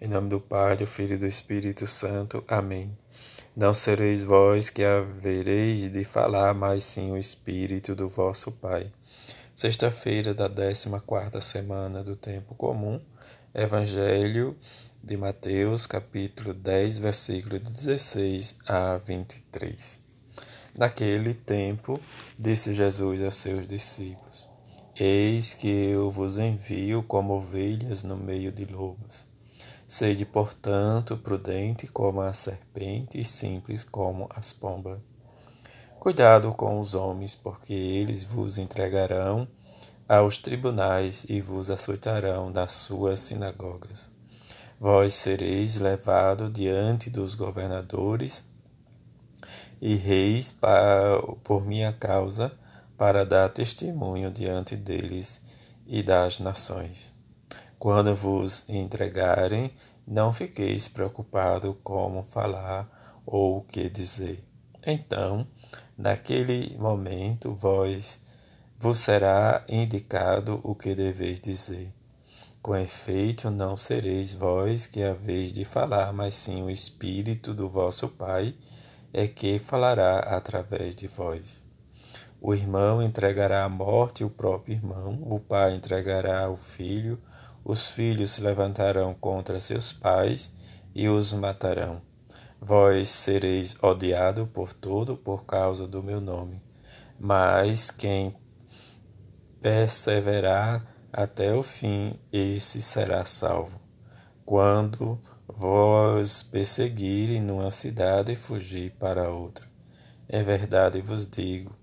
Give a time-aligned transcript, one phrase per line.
[0.00, 2.42] Em nome do Pai, do Filho e do Espírito Santo.
[2.48, 2.94] Amém.
[3.56, 8.90] Não sereis vós que havereis de falar, mas sim o Espírito do vosso Pai.
[9.54, 13.00] Sexta-feira da 14 semana do tempo comum.
[13.54, 14.56] Evangelho
[15.02, 20.00] de Mateus, capítulo 10, versículo 16 a 23.
[20.76, 22.00] Naquele tempo,
[22.36, 24.48] disse Jesus aos seus discípulos:
[24.98, 29.32] Eis que eu vos envio como ovelhas no meio de lobos.
[29.86, 34.98] Sede, portanto, prudente como a serpente e simples como as pombas.
[36.00, 39.46] Cuidado com os homens, porque eles vos entregarão
[40.08, 44.10] aos tribunais e vos açoitarão das suas sinagogas.
[44.80, 48.44] Vós sereis levado diante dos governadores
[49.80, 50.54] e reis
[51.42, 52.50] por minha causa,
[52.96, 55.42] para dar testemunho diante deles
[55.86, 57.14] e das nações.
[57.84, 59.70] Quando vos entregarem,
[60.06, 62.88] não fiqueis preocupado como falar
[63.26, 64.42] ou o que dizer.
[64.86, 65.46] Então,
[65.94, 68.18] naquele momento, vós
[68.78, 71.92] vos será indicado o que deveis dizer.
[72.62, 78.08] Com efeito, não sereis vós que haveis de falar, mas sim o Espírito do vosso
[78.08, 78.54] Pai
[79.12, 81.66] é que falará através de vós.
[82.46, 87.18] O irmão entregará à morte o próprio irmão, o pai entregará o filho,
[87.64, 90.52] os filhos se levantarão contra seus pais
[90.94, 92.02] e os matarão.
[92.60, 96.60] Vós sereis odiado por todo por causa do meu nome.
[97.18, 98.36] Mas quem
[99.62, 103.80] perseverar até o fim, esse será salvo.
[104.44, 109.64] Quando vós perseguirem numa cidade e fugir para outra,
[110.28, 111.74] é verdade vos digo,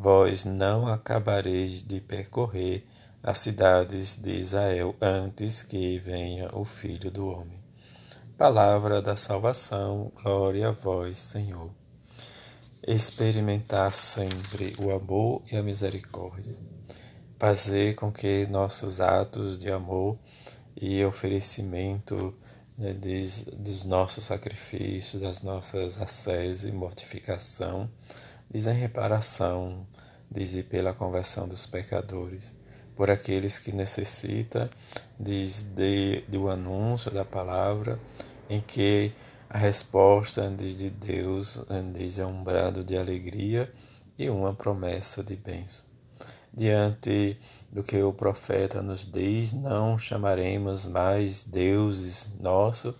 [0.00, 2.86] vós não acabareis de percorrer
[3.20, 7.60] as cidades de Israel antes que venha o Filho do Homem.
[8.36, 11.72] Palavra da salvação, glória a vós, Senhor.
[12.86, 16.54] Experimentar sempre o amor e a misericórdia.
[17.36, 20.16] Fazer com que nossos atos de amor
[20.80, 22.32] e oferecimento
[22.78, 27.90] né, dos, dos nossos sacrifícios, das nossas ascese e mortificação,
[28.50, 29.86] dizem reparação,
[30.30, 32.56] dizem pela conversão dos pecadores
[32.98, 34.68] por aqueles que necessitam
[35.20, 37.96] diz, de, do anúncio da palavra,
[38.50, 39.12] em que
[39.48, 41.62] a resposta diz, de Deus
[41.94, 43.72] diz, é um brado de alegria
[44.18, 45.84] e uma promessa de bênção.
[46.52, 47.38] Diante
[47.70, 52.96] do que o profeta nos diz, não chamaremos mais deuses nossos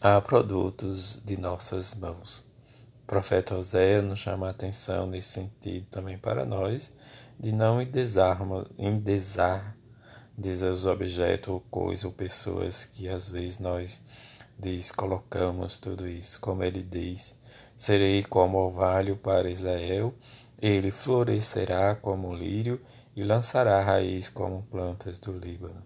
[0.00, 2.49] a produtos de nossas mãos.
[3.10, 6.92] Profeta José nos chama a atenção nesse sentido também para nós,
[7.40, 9.76] de não endesar,
[10.38, 14.00] os objetos ou coisas ou pessoas que às vezes nós
[14.56, 17.36] diz colocamos tudo isso, como ele diz,
[17.74, 20.14] serei como orvalho para Israel,
[20.62, 22.80] ele florescerá como lírio
[23.16, 25.82] e lançará raiz como plantas do Líbano.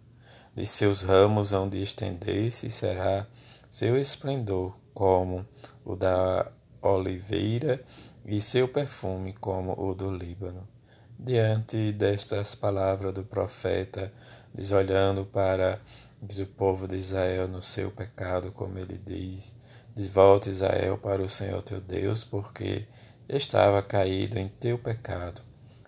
[0.54, 3.26] De seus ramos hão de estender-se será
[3.70, 5.46] seu esplendor como
[5.86, 6.52] o da
[6.92, 7.82] oliveira
[8.24, 10.74] e seu perfume como o do Líbano
[11.18, 14.12] diante destas palavras do profeta,
[14.54, 15.80] diz olhando para
[16.20, 19.54] diz o povo de Israel no seu pecado, como ele diz,
[19.94, 22.86] diz volta Israel para o Senhor teu Deus, porque
[23.28, 25.42] estava caído em teu pecado.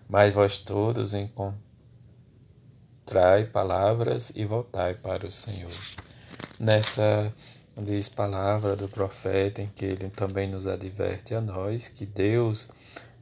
[0.07, 1.57] Mas vós todos encontrai
[3.51, 5.71] palavras e voltai para o Senhor.
[6.59, 7.33] Nessa
[7.77, 12.69] diz palavra do profeta em que ele também nos adverte a nós que Deus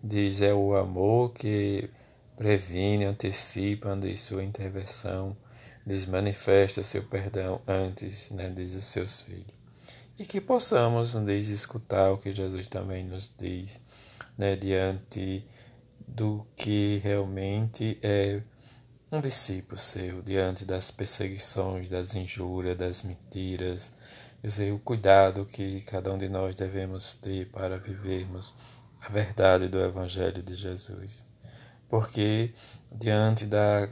[0.01, 1.89] diz é o amor que
[2.37, 5.35] previne, antecipa de sua intervenção,
[5.85, 9.55] diz manifesta seu perdão antes, né, diz os seus filhos.
[10.17, 13.81] E que possamos, diz, escutar o que Jesus também nos diz,
[14.37, 15.45] né, diante
[16.07, 18.41] do que realmente é
[19.11, 23.91] um discípulo seu, diante das perseguições, das injúrias, das mentiras,
[24.45, 28.53] dizer, o cuidado que cada um de nós devemos ter para vivermos
[29.01, 31.25] a verdade do Evangelho de Jesus.
[31.89, 32.53] Porque
[32.91, 33.87] diante da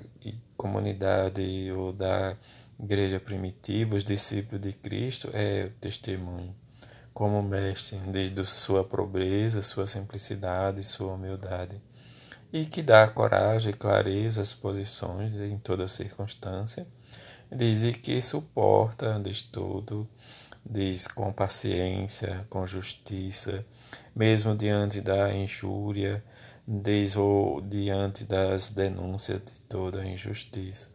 [0.56, 2.36] comunidade ou da
[2.80, 6.56] igreja primitiva, os discípulos de Cristo é testemunho.
[7.14, 11.80] Como mestre, desde sua pobreza, sua simplicidade, sua humildade,
[12.52, 16.88] e que dá coragem e clareza às posições em toda circunstância,
[17.56, 20.08] diz que suporta, diz tudo,
[20.66, 23.66] diz com paciência, com justiça,
[24.16, 26.24] mesmo diante da injúria,
[26.68, 30.90] diz ou diante das denúncias de toda a injustiça.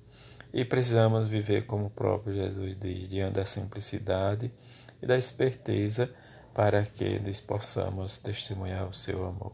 [0.52, 4.50] e precisamos viver como o próprio Jesus diz, diante da simplicidade
[5.02, 6.10] e da esperteza
[6.54, 9.52] para que eles possamos testemunhar o seu amor.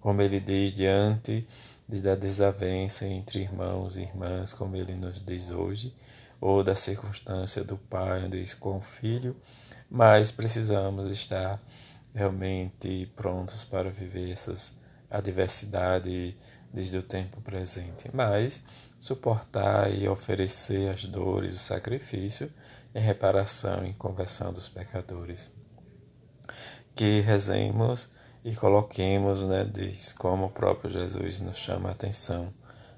[0.00, 1.46] Como ele diz, diante
[1.88, 5.94] da desavença entre irmãos e irmãs, como ele nos diz hoje,
[6.40, 9.36] ou da circunstância do pai diz com o filho,
[9.90, 11.60] mas precisamos estar
[12.14, 14.74] realmente prontos para viver essas
[15.10, 16.34] adversidades
[16.72, 18.62] desde o tempo presente, mas
[18.98, 22.52] suportar e oferecer as dores, o sacrifício
[22.94, 25.52] em reparação e conversão dos pecadores.
[26.94, 28.10] Que rezemos
[28.44, 32.52] e coloquemos, né, diz, como o próprio Jesus nos chama a atenção,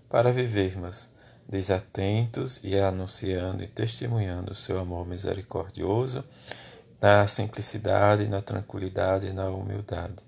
[0.09, 1.11] para vivermos
[1.49, 6.25] desatentos e anunciando e testemunhando o seu amor misericordioso
[7.01, 10.23] na simplicidade, na tranquilidade e na humildade.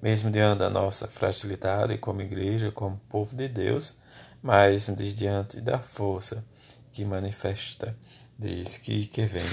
[0.00, 3.94] Mesmo diante da nossa fragilidade como igreja, como povo de Deus,
[4.42, 6.44] mas diante da força
[6.92, 7.96] que manifesta,
[8.38, 9.44] diz que, que vem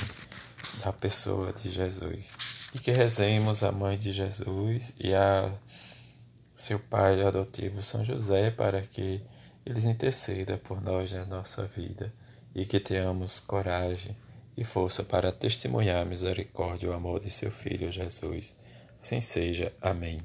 [0.83, 2.33] da pessoa de Jesus.
[2.73, 5.51] E que rezemos a mãe de Jesus e a
[6.55, 9.21] seu pai adotivo São José para que
[9.65, 12.13] eles intercedam por nós na nossa vida
[12.53, 14.15] e que tenhamos coragem
[14.57, 18.55] e força para testemunhar a misericórdia e o amor de seu Filho Jesus.
[19.01, 19.73] Assim seja.
[19.81, 20.19] Amém.